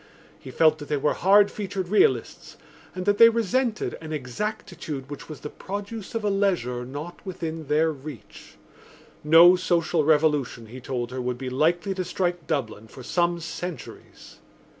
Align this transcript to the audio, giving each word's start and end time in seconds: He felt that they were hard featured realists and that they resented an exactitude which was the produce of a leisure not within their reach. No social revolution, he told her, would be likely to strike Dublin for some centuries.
He 0.39 0.49
felt 0.49 0.79
that 0.79 0.87
they 0.87 0.97
were 0.97 1.13
hard 1.13 1.51
featured 1.51 1.87
realists 1.89 2.57
and 2.95 3.05
that 3.05 3.19
they 3.19 3.29
resented 3.29 3.99
an 4.01 4.11
exactitude 4.11 5.11
which 5.11 5.29
was 5.29 5.41
the 5.41 5.49
produce 5.51 6.15
of 6.15 6.23
a 6.25 6.29
leisure 6.31 6.83
not 6.87 7.23
within 7.23 7.67
their 7.67 7.91
reach. 7.91 8.55
No 9.23 9.55
social 9.55 10.03
revolution, 10.03 10.65
he 10.65 10.81
told 10.81 11.11
her, 11.11 11.21
would 11.21 11.37
be 11.37 11.51
likely 11.51 11.93
to 11.93 12.03
strike 12.03 12.47
Dublin 12.47 12.87
for 12.87 13.03
some 13.03 13.39
centuries. 13.39 14.39